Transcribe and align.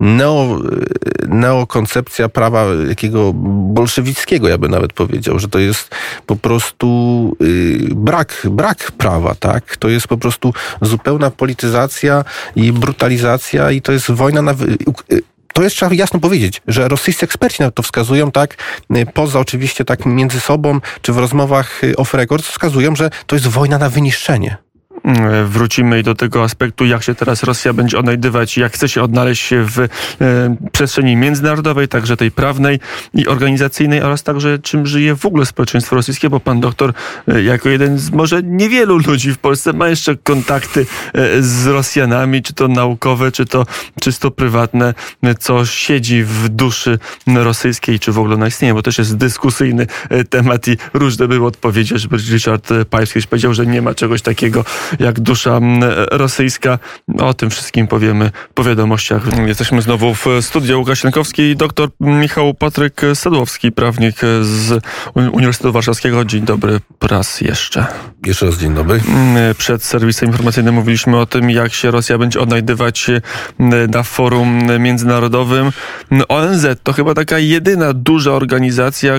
neo, 0.00 0.58
neokoncepcja 1.28 2.28
prawa 2.28 2.64
jakiego 2.88 3.32
bolszewickiego, 3.34 4.48
ja 4.48 4.58
bym 4.58 4.70
nawet 4.70 4.92
powiedział, 4.92 5.38
że 5.38 5.48
to 5.48 5.58
jest 5.58 5.94
po 6.26 6.36
prostu 6.36 7.36
brak, 7.90 8.46
brak 8.50 8.92
prawa, 8.92 9.34
tak? 9.34 9.76
To 9.76 9.88
jest 9.88 10.08
po 10.08 10.16
prostu 10.16 10.54
zupełna 10.82 11.30
polityzacja 11.30 12.24
i 12.56 12.72
brutalizacja 12.72 13.70
i 13.70 13.82
to 13.82 13.92
jest 13.92 14.10
wojna 14.10 14.42
na 14.42 14.54
to 15.52 15.62
jest 15.62 15.76
trzeba 15.76 15.94
jasno 15.94 16.20
powiedzieć, 16.20 16.62
że 16.66 16.88
rosyjscy 16.88 17.24
eksperci 17.24 17.62
na 17.62 17.70
to 17.70 17.82
wskazują, 17.82 18.32
tak, 18.32 18.56
poza 19.14 19.40
oczywiście 19.40 19.84
tak 19.84 20.06
między 20.06 20.40
sobą, 20.40 20.80
czy 21.02 21.12
w 21.12 21.18
rozmowach 21.18 21.80
off 21.96 22.14
record, 22.14 22.44
wskazują, 22.44 22.96
że 22.96 23.10
to 23.26 23.36
jest 23.36 23.46
wojna 23.46 23.78
na 23.78 23.90
wyniszczenie. 23.90 24.56
Mm, 25.04 25.46
wrócimy 25.46 25.98
i 25.98 26.02
do 26.02 26.14
tego 26.14 26.44
aspektu, 26.44 26.86
jak 26.86 27.02
się 27.02 27.14
teraz 27.14 27.42
Rosja 27.42 27.72
będzie 27.72 27.98
odnajdywać, 27.98 28.56
jak 28.56 28.72
chce 28.72 28.88
się 28.88 29.02
odnaleźć 29.02 29.54
w 29.54 29.78
e, 29.80 29.86
przestrzeni 30.72 31.16
międzynarodowej, 31.16 31.88
także 31.88 32.16
tej 32.16 32.30
prawnej 32.30 32.80
i 33.14 33.26
organizacyjnej, 33.26 34.02
oraz 34.02 34.22
także 34.22 34.58
czym 34.58 34.86
żyje 34.86 35.16
w 35.16 35.26
ogóle 35.26 35.46
społeczeństwo 35.46 35.96
rosyjskie, 35.96 36.30
bo 36.30 36.40
pan 36.40 36.60
doktor, 36.60 36.92
e, 37.28 37.42
jako 37.42 37.68
jeden 37.68 37.98
z 37.98 38.10
może 38.10 38.42
niewielu 38.42 38.98
ludzi 38.98 39.32
w 39.32 39.38
Polsce, 39.38 39.72
ma 39.72 39.88
jeszcze 39.88 40.16
kontakty 40.16 40.86
e, 41.14 41.42
z 41.42 41.66
Rosjanami, 41.66 42.42
czy 42.42 42.54
to 42.54 42.68
naukowe, 42.68 43.32
czy 43.32 43.46
to 43.46 43.66
czysto 44.00 44.30
prywatne, 44.30 44.94
co 45.38 45.66
siedzi 45.66 46.24
w 46.24 46.48
duszy 46.48 46.98
rosyjskiej, 47.26 48.00
czy 48.00 48.12
w 48.12 48.18
ogóle 48.18 48.34
ona 48.34 48.46
istnieje, 48.46 48.74
bo 48.74 48.82
też 48.82 48.98
jest 48.98 49.16
dyskusyjny 49.16 49.86
temat 50.30 50.68
i 50.68 50.76
różne 50.94 51.28
były 51.28 51.46
odpowiedzi, 51.46 51.98
żeby 51.98 52.16
Richard 52.16 52.68
kiedyś 52.90 53.26
powiedział, 53.26 53.54
że 53.54 53.66
nie 53.66 53.82
ma 53.82 53.94
czegoś 53.94 54.22
takiego 54.22 54.64
jak 54.98 55.20
dusza 55.20 55.60
rosyjska. 56.10 56.78
O 57.18 57.34
tym 57.34 57.50
wszystkim 57.50 57.86
powiemy 57.86 58.30
po 58.54 58.64
wiadomościach. 58.64 59.22
Jesteśmy 59.46 59.82
znowu 59.82 60.14
w 60.14 60.26
studiu 60.40 60.78
Łukasz 60.78 61.04
Jankowski 61.04 61.42
i 61.42 61.56
dr 61.56 61.88
Michał 62.00 62.54
Patryk 62.54 63.00
Sadłowski, 63.14 63.72
prawnik 63.72 64.16
z 64.42 64.84
Uniwersytetu 65.14 65.72
Warszawskiego. 65.72 66.24
Dzień 66.24 66.44
dobry 66.44 66.80
raz 67.02 67.40
jeszcze. 67.40 67.86
Jeszcze 68.26 68.46
raz 68.46 68.56
dzień 68.56 68.74
dobry. 68.74 69.00
Przed 69.58 69.84
serwisem 69.84 70.28
informacyjnym 70.28 70.74
mówiliśmy 70.74 71.16
o 71.18 71.26
tym, 71.26 71.50
jak 71.50 71.72
się 71.72 71.90
Rosja 71.90 72.18
będzie 72.18 72.40
odnajdywać 72.40 73.10
na 73.88 74.02
forum 74.02 74.62
międzynarodowym. 74.78 75.72
ONZ 76.28 76.66
to 76.82 76.92
chyba 76.92 77.14
taka 77.14 77.38
jedyna 77.38 77.92
duża 77.92 78.32
organizacja, 78.32 79.18